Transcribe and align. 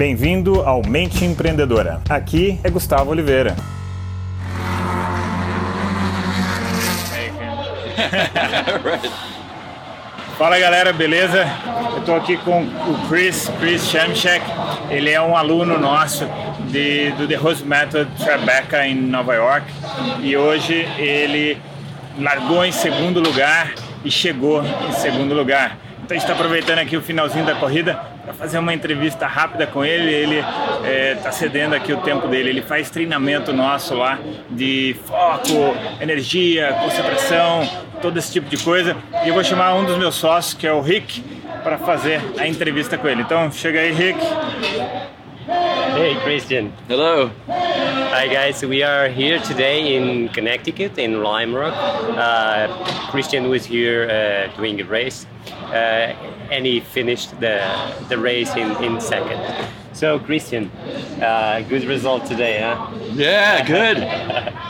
Bem-vindo 0.00 0.62
ao 0.62 0.80
Mente 0.82 1.26
Empreendedora. 1.26 2.00
Aqui 2.08 2.58
é 2.64 2.70
Gustavo 2.70 3.10
Oliveira. 3.10 3.54
Fala 10.38 10.58
galera, 10.58 10.90
beleza? 10.94 11.46
Eu 11.96 12.02
tô 12.02 12.14
aqui 12.14 12.38
com 12.38 12.62
o 12.62 13.08
Chris, 13.10 13.52
Chris 13.60 13.90
Shamchek. 13.90 14.42
Ele 14.88 15.10
é 15.10 15.20
um 15.20 15.36
aluno 15.36 15.78
nosso 15.78 16.26
de, 16.70 17.10
do 17.10 17.28
The 17.28 17.34
Rose 17.34 17.62
Method 17.62 18.10
Tribeca 18.16 18.86
em 18.86 18.94
Nova 18.94 19.34
York 19.34 19.66
e 20.22 20.34
hoje 20.34 20.88
ele 20.96 21.58
largou 22.18 22.64
em 22.64 22.72
segundo 22.72 23.20
lugar 23.20 23.74
e 24.02 24.10
chegou 24.10 24.64
em 24.64 24.92
segundo 24.92 25.34
lugar. 25.34 25.76
Então 26.10 26.16
a 26.16 26.20
gente 26.20 26.28
está 26.28 26.32
aproveitando 26.32 26.80
aqui 26.80 26.96
o 26.96 27.00
finalzinho 27.00 27.46
da 27.46 27.54
corrida 27.54 27.94
para 28.24 28.34
fazer 28.34 28.58
uma 28.58 28.74
entrevista 28.74 29.28
rápida 29.28 29.64
com 29.64 29.84
ele. 29.84 30.12
Ele 30.12 30.38
está 30.38 30.84
é, 30.84 31.14
tá 31.14 31.30
cedendo 31.30 31.72
aqui 31.72 31.92
o 31.92 31.98
tempo 31.98 32.26
dele. 32.26 32.50
Ele 32.50 32.62
faz 32.62 32.90
treinamento 32.90 33.52
nosso 33.52 33.94
lá 33.94 34.18
de 34.50 34.96
foco, 35.06 35.76
energia, 36.00 36.72
concentração, 36.82 37.62
todo 38.02 38.18
esse 38.18 38.32
tipo 38.32 38.48
de 38.48 38.56
coisa. 38.56 38.96
E 39.24 39.28
eu 39.28 39.34
vou 39.34 39.44
chamar 39.44 39.74
um 39.74 39.84
dos 39.84 39.96
meus 39.96 40.16
sócios, 40.16 40.52
que 40.52 40.66
é 40.66 40.72
o 40.72 40.80
Rick, 40.80 41.22
para 41.62 41.78
fazer 41.78 42.20
a 42.38 42.44
entrevista 42.44 42.98
com 42.98 43.06
ele. 43.06 43.22
Então 43.22 43.48
chega 43.52 43.78
aí, 43.78 43.92
Rick. 43.92 44.18
Hey, 45.96 46.16
Christian. 46.24 46.70
Hello. 46.88 47.30
Hi, 48.12 48.26
guys. 48.26 48.64
We 48.64 48.82
are 48.82 49.08
here 49.08 49.38
today 49.40 49.94
in 49.96 50.28
Connecticut, 50.30 50.98
in 50.98 51.22
Lime 51.22 51.54
Rock. 51.54 51.72
Uh, 51.74 52.66
Christian 53.10 53.48
was 53.48 53.64
here 53.64 54.08
uh, 54.10 54.56
doing 54.56 54.80
a 54.80 54.84
race, 54.84 55.26
uh, 55.66 56.14
and 56.50 56.66
he 56.66 56.80
finished 56.80 57.30
the, 57.40 57.62
the 58.08 58.18
race 58.18 58.54
in, 58.56 58.70
in 58.82 59.00
second. 59.00 59.40
So, 59.92 60.18
Christian, 60.18 60.70
uh, 61.22 61.64
good 61.68 61.84
result 61.84 62.26
today, 62.26 62.60
huh? 62.60 62.90
Yeah, 63.12 63.64
good. 63.66 63.98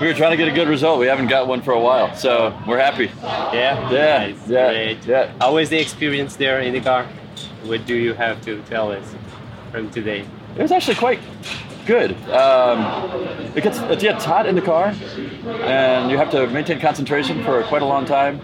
we 0.00 0.06
were 0.06 0.14
trying 0.14 0.32
to 0.32 0.36
get 0.36 0.48
a 0.48 0.54
good 0.54 0.68
result. 0.68 0.98
We 1.00 1.06
haven't 1.06 1.28
got 1.28 1.46
one 1.48 1.62
for 1.62 1.72
a 1.72 1.80
while, 1.80 2.14
so 2.14 2.56
we're 2.66 2.78
happy. 2.78 3.06
Yeah? 3.54 3.90
Yeah, 3.90 4.26
Nice. 4.26 4.48
yeah, 4.48 4.70
Great. 4.72 5.06
yeah. 5.06 5.32
How 5.40 5.54
was 5.54 5.68
the 5.70 5.78
experience 5.80 6.36
there 6.36 6.60
in 6.60 6.72
the 6.74 6.80
car? 6.80 7.04
What 7.64 7.86
do 7.86 7.94
you 7.94 8.12
have 8.14 8.42
to 8.44 8.62
tell 8.62 8.92
us 8.92 9.14
from 9.72 9.90
today? 9.90 10.24
It 10.56 10.62
was 10.62 10.72
actually 10.72 10.96
quite 10.96 11.20
good. 11.86 12.12
Um, 12.30 12.80
it 13.56 13.62
gets 13.62 13.78
it 13.78 14.00
gets 14.00 14.24
hot 14.24 14.46
in 14.46 14.54
the 14.54 14.62
car, 14.62 14.94
and 15.62 16.10
you 16.10 16.16
have 16.16 16.30
to 16.30 16.46
maintain 16.48 16.80
concentration 16.80 17.42
for 17.44 17.62
quite 17.64 17.82
a 17.82 17.86
long 17.86 18.04
time. 18.04 18.40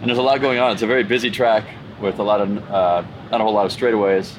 And 0.00 0.08
there's 0.08 0.18
a 0.18 0.22
lot 0.22 0.40
going 0.40 0.58
on. 0.58 0.72
It's 0.72 0.82
a 0.82 0.86
very 0.86 1.04
busy 1.04 1.30
track 1.30 1.64
with 2.00 2.18
a 2.18 2.22
lot 2.22 2.40
of 2.40 2.70
uh, 2.70 3.02
not 3.30 3.40
a 3.40 3.44
whole 3.44 3.52
lot 3.52 3.66
of 3.66 3.72
straightaways, 3.72 4.34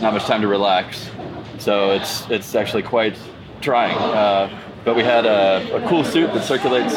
not 0.00 0.12
much 0.12 0.24
time 0.24 0.40
to 0.42 0.48
relax. 0.48 1.10
So 1.58 1.92
it's 1.92 2.28
it's 2.30 2.54
actually 2.54 2.82
quite 2.82 3.16
trying. 3.60 3.96
Uh, 3.96 4.62
but 4.84 4.96
we 4.96 5.02
had 5.02 5.26
a, 5.26 5.76
a 5.76 5.88
cool 5.88 6.04
suit 6.04 6.32
that 6.32 6.44
circulates 6.44 6.94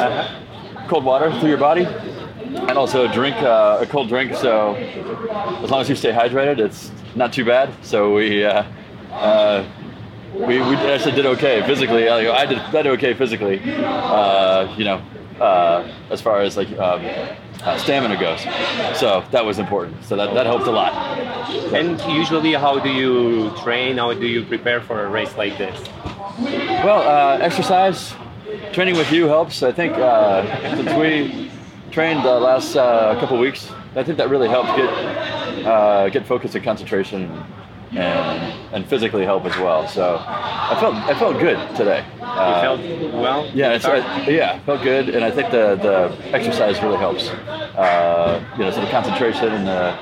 cold 0.88 1.03
water 1.03 1.31
through 1.39 1.50
your 1.50 1.57
body, 1.57 1.85
and 1.85 2.72
also 2.77 3.07
a 3.07 3.13
drink 3.13 3.35
uh, 3.38 3.80
a 3.81 3.85
cold 3.85 4.09
drink. 4.09 4.35
So 4.35 4.75
as 4.75 5.69
long 5.69 5.81
as 5.81 5.89
you 5.89 5.95
stay 5.95 6.11
hydrated, 6.11 6.59
it's 6.59 6.91
not 7.16 7.33
too 7.33 7.45
bad. 7.45 7.73
So 7.83 8.16
we. 8.16 8.44
Uh, 8.44 8.63
uh, 9.11 9.66
we, 10.33 10.59
we 10.59 10.75
actually 10.75 11.13
did 11.13 11.25
okay 11.25 11.61
physically. 11.66 12.08
I, 12.08 12.41
I 12.41 12.45
did 12.45 12.58
I 12.59 12.81
did 12.81 12.88
okay 12.88 13.13
physically, 13.13 13.59
uh, 13.83 14.73
you 14.77 14.85
know, 14.85 15.02
uh, 15.39 15.91
as 16.09 16.22
far 16.22 16.41
as 16.41 16.58
like 16.58 16.69
um, 16.77 17.05
uh, 17.63 17.77
stamina 17.77 18.19
goes. 18.19 18.41
So 18.97 19.23
that 19.31 19.45
was 19.45 19.59
important. 19.59 20.03
So 20.05 20.16
that, 20.16 20.33
that 20.33 20.45
helped 20.45 20.67
a 20.67 20.72
lot. 20.72 20.94
And 21.73 22.00
usually, 22.16 22.53
how 22.53 22.80
do 22.80 22.89
you 22.89 23.52
train? 23.57 23.97
How 23.97 24.13
do 24.13 24.27
you 24.27 24.45
prepare 24.45 24.81
for 24.81 25.03
a 25.03 25.09
race 25.09 25.35
like 25.38 25.57
this? 25.57 25.80
Well, 26.39 27.02
uh, 27.02 27.38
exercise, 27.39 28.13
training 28.72 28.95
with 28.95 29.11
you 29.11 29.27
helps. 29.27 29.63
I 29.63 29.72
think 29.72 29.94
uh, 29.94 30.75
since 30.75 30.94
we 30.94 31.51
trained 31.91 32.23
the 32.23 32.40
last 32.40 32.75
uh, 32.75 33.19
couple 33.19 33.38
weeks, 33.40 33.72
I 33.96 34.03
think 34.03 34.17
that 34.17 34.29
really 34.29 34.47
helped 34.47 34.75
get 34.78 34.90
uh, 35.66 36.09
get 36.09 36.25
focus 36.25 36.56
and 36.56 36.63
concentration 36.63 37.44
and 37.91 38.53
and 38.73 38.85
physically 38.85 39.25
help 39.25 39.45
as 39.45 39.57
well. 39.57 39.88
So 39.88 40.17
I 40.27 40.77
felt 40.79 40.95
I 40.95 41.13
felt 41.17 41.39
good 41.39 41.57
today. 41.75 42.05
You 42.19 42.25
Uh, 42.25 42.61
felt 42.61 43.13
well? 43.13 43.50
Yeah, 43.53 43.73
it's, 43.73 43.85
uh, 43.85 44.25
yeah, 44.27 44.59
felt 44.59 44.81
good, 44.83 45.09
and 45.09 45.23
I 45.25 45.31
think 45.31 45.50
the 45.51 45.75
the 45.75 46.35
exercise 46.35 46.81
really 46.83 46.97
helps. 46.97 47.29
Uh, 47.29 48.39
you 48.57 48.63
know, 48.63 48.72
so 48.72 48.81
the 48.81 48.88
concentration 48.91 49.49
and 49.51 49.67
the, 49.67 49.95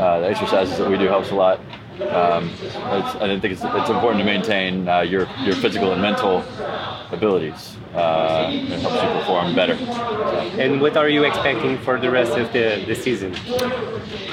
uh, 0.00 0.20
the 0.20 0.28
exercises 0.28 0.76
that 0.78 0.88
we 0.88 0.96
do 0.98 1.06
helps 1.08 1.30
a 1.30 1.34
lot. 1.34 1.58
Um, 2.00 2.50
I 3.20 3.38
think 3.40 3.52
it's, 3.52 3.62
it's 3.62 3.90
important 3.90 4.20
to 4.20 4.24
maintain 4.24 4.88
uh, 4.88 5.00
your 5.00 5.28
your 5.42 5.54
physical 5.56 5.92
and 5.92 6.00
mental 6.00 6.42
abilities. 7.12 7.76
Uh, 7.94 8.48
it 8.50 8.80
helps 8.80 9.02
you 9.02 9.20
perform 9.20 9.54
better. 9.54 9.74
And 10.58 10.80
what 10.80 10.96
are 10.96 11.08
you 11.08 11.24
expecting 11.24 11.78
for 11.78 12.00
the 12.00 12.10
rest 12.10 12.32
of 12.32 12.52
the, 12.52 12.82
the 12.86 12.94
season? 12.94 13.36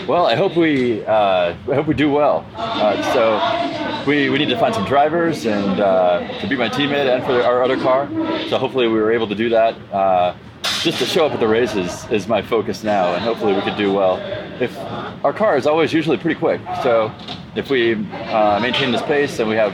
Well, 0.07 0.25
I 0.25 0.35
hope 0.35 0.55
we 0.55 1.05
uh, 1.05 1.55
I 1.69 1.75
hope 1.75 1.87
we 1.87 1.93
do 1.93 2.09
well. 2.09 2.45
Uh, 2.55 3.13
so 3.13 4.05
we, 4.09 4.29
we 4.29 4.37
need 4.37 4.49
to 4.49 4.57
find 4.57 4.73
some 4.73 4.85
drivers 4.85 5.45
and 5.45 5.79
uh, 5.79 6.39
to 6.39 6.47
be 6.47 6.55
my 6.55 6.69
teammate 6.69 7.13
and 7.13 7.23
for 7.25 7.41
our 7.43 7.61
other 7.61 7.77
car. 7.77 8.07
So 8.49 8.57
hopefully 8.57 8.87
we 8.87 8.99
were 8.99 9.11
able 9.11 9.27
to 9.27 9.35
do 9.35 9.49
that. 9.49 9.75
Uh, 9.91 10.35
just 10.81 10.97
to 10.99 11.05
show 11.05 11.25
up 11.25 11.33
at 11.33 11.41
the 11.41 11.47
races 11.47 12.05
is 12.09 12.27
my 12.27 12.41
focus 12.41 12.85
now, 12.85 13.13
and 13.13 13.21
hopefully 13.21 13.53
we 13.53 13.61
could 13.61 13.75
do 13.75 13.91
well. 13.91 14.17
If 14.61 14.77
our 15.25 15.33
car 15.33 15.57
is 15.57 15.67
always 15.67 15.91
usually 15.91 16.15
pretty 16.15 16.39
quick, 16.39 16.61
so 16.81 17.11
if 17.55 17.69
we 17.69 17.93
uh, 17.93 18.59
maintain 18.59 18.91
this 18.91 19.01
pace 19.03 19.39
and 19.39 19.49
we 19.49 19.55
have 19.55 19.73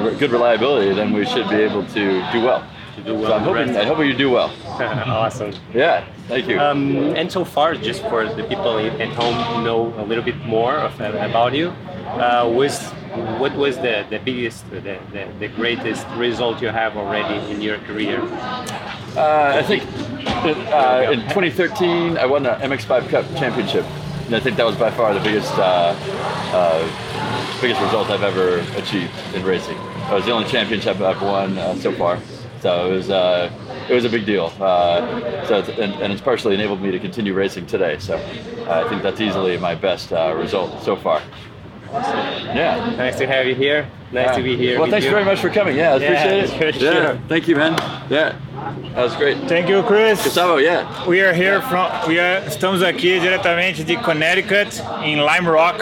r- 0.00 0.14
good 0.14 0.30
reliability, 0.30 0.92
then 0.94 1.12
we 1.12 1.24
should 1.24 1.48
be 1.48 1.56
able 1.56 1.84
to 1.86 2.32
do 2.32 2.40
well. 2.42 2.66
To 2.96 3.02
do 3.02 3.14
well 3.14 3.28
So 3.28 3.34
I'm 3.34 3.42
hoping. 3.42 3.76
I 3.76 3.84
hope 3.84 3.98
you 4.00 4.14
do 4.14 4.30
well. 4.30 4.52
awesome. 4.66 5.52
Yeah, 5.72 6.04
thank 6.28 6.46
you. 6.46 6.60
Um, 6.60 7.16
and 7.16 7.30
so 7.32 7.44
far, 7.44 7.74
just 7.74 8.02
for 8.02 8.26
the 8.26 8.44
people 8.44 8.78
at 8.78 9.08
home 9.10 9.64
know 9.64 9.94
a 9.98 10.04
little 10.04 10.24
bit 10.24 10.36
more 10.44 10.74
of, 10.74 11.00
about 11.00 11.54
you, 11.54 11.68
uh, 11.68 12.50
was 12.52 12.92
what 13.38 13.54
was 13.56 13.76
the, 13.76 14.06
the 14.10 14.18
biggest, 14.18 14.68
the, 14.70 14.80
the, 14.80 15.28
the 15.38 15.48
greatest 15.48 16.06
result 16.16 16.62
you 16.62 16.68
have 16.68 16.96
already 16.96 17.50
in 17.52 17.60
your 17.60 17.78
career? 17.78 18.20
Uh, 19.16 19.56
I 19.56 19.62
think 19.62 19.82
uh, 20.72 21.10
in 21.12 21.20
2013 21.28 22.16
I 22.16 22.24
won 22.26 22.44
the 22.44 22.50
MX5 22.50 23.08
Cup 23.10 23.26
Championship, 23.36 23.84
and 24.26 24.34
I 24.34 24.40
think 24.40 24.56
that 24.56 24.66
was 24.66 24.76
by 24.76 24.90
far 24.90 25.14
the 25.14 25.20
biggest 25.20 25.52
uh, 25.58 25.94
uh, 26.52 27.60
biggest 27.60 27.80
result 27.80 28.10
I've 28.10 28.22
ever 28.22 28.58
achieved 28.76 29.12
in 29.34 29.44
racing. 29.44 29.76
It 29.76 30.12
was 30.12 30.24
the 30.24 30.32
only 30.32 30.48
championship 30.48 31.00
I've 31.00 31.22
won 31.22 31.58
uh, 31.58 31.74
so 31.76 31.92
far, 31.92 32.18
so 32.60 32.92
it 32.92 32.96
was 32.96 33.10
uh, 33.10 33.50
it 33.88 33.94
was 33.94 34.04
a 34.04 34.08
big 34.08 34.26
deal. 34.26 34.52
Uh, 34.60 35.46
so 35.46 35.58
it's, 35.58 35.68
and, 35.68 35.92
and 35.94 36.12
it's 36.12 36.22
partially 36.22 36.54
enabled 36.54 36.80
me 36.80 36.90
to 36.90 36.98
continue 36.98 37.34
racing 37.34 37.66
today. 37.66 37.98
So 37.98 38.16
I 38.68 38.88
think 38.88 39.02
that's 39.02 39.20
easily 39.20 39.56
my 39.58 39.74
best 39.74 40.12
uh, 40.12 40.34
result 40.36 40.82
so 40.82 40.96
far. 40.96 41.22
Yeah. 41.92 42.94
Nice 42.96 43.16
to 43.18 43.26
have 43.26 43.46
you 43.46 43.54
here. 43.54 43.86
Nice 44.12 44.36
to 44.36 44.42
be 44.42 44.56
here. 44.56 44.74
Well, 44.74 44.82
with 44.82 44.90
thanks 44.90 45.04
you. 45.06 45.10
very 45.10 45.24
much 45.24 45.40
for 45.40 45.48
coming. 45.50 45.76
Yeah, 45.76 45.94
I 45.94 45.96
Yeah, 45.96 46.10
appreciate 46.12 46.58
for 46.58 46.64
it. 46.66 46.74
sure. 46.74 47.02
Yeah, 47.02 47.18
thank 47.28 47.48
you, 47.48 47.56
man. 47.56 47.72
Yeah, 48.10 48.34
that 48.94 49.02
was 49.04 49.16
great. 49.16 49.38
Thank 49.48 49.68
you, 49.70 49.82
Chris. 49.82 50.22
Gustavo, 50.22 50.58
yeah. 50.58 51.06
We 51.06 51.20
are 51.22 51.32
here 51.32 51.60
from. 51.62 51.90
We 52.06 52.18
are, 52.20 52.42
estamos 52.46 52.82
aqui 52.82 53.18
diretamente 53.20 53.84
de 53.84 53.96
Connecticut, 53.96 54.82
em 55.02 55.16
Lime 55.16 55.48
Rock 55.48 55.80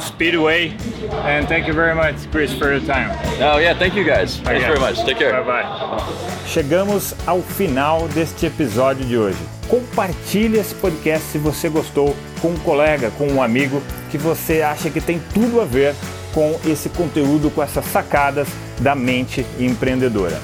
Speedway, 0.00 0.76
and 1.24 1.46
thank 1.46 1.66
you 1.66 1.74
very 1.74 1.94
much, 1.94 2.16
Chris, 2.30 2.52
for 2.52 2.70
your 2.70 2.80
time. 2.80 3.10
Oh 3.40 3.58
yeah, 3.58 3.74
thank 3.74 3.94
you 3.94 4.04
guys. 4.04 4.38
Thanks 4.38 4.64
very 4.64 4.78
much. 4.78 5.04
Take 5.04 5.18
care. 5.18 5.32
Bye 5.42 5.62
bye. 5.62 6.44
Chegamos 6.46 7.14
ao 7.26 7.40
final 7.40 8.08
deste 8.08 8.46
episódio 8.46 9.04
de 9.04 9.16
hoje. 9.16 9.38
Compartilhe 9.68 10.58
esse 10.58 10.74
podcast 10.74 11.26
se 11.28 11.38
você 11.38 11.68
gostou 11.68 12.14
com 12.40 12.48
um 12.48 12.58
colega, 12.58 13.10
com 13.12 13.26
um 13.28 13.42
amigo 13.42 13.82
que 14.10 14.18
você 14.18 14.62
acha 14.62 14.90
que 14.90 15.00
tem 15.00 15.20
tudo 15.32 15.60
a 15.60 15.64
ver 15.64 15.94
com 16.32 16.58
esse 16.66 16.88
conteúdo, 16.88 17.50
com 17.50 17.62
essas 17.62 17.84
sacadas 17.86 18.48
da 18.80 18.94
mente 18.94 19.46
empreendedora. 19.58 20.40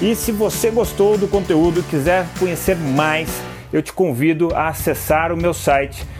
E 0.00 0.14
se 0.14 0.32
você 0.32 0.70
gostou 0.70 1.16
do 1.16 1.28
conteúdo 1.28 1.80
e 1.80 1.82
quiser 1.84 2.26
conhecer 2.38 2.76
mais, 2.76 3.28
eu 3.72 3.80
te 3.82 3.92
convido 3.92 4.54
a 4.54 4.68
acessar 4.68 5.32
o 5.32 5.36
meu 5.36 5.54
site 5.54 6.04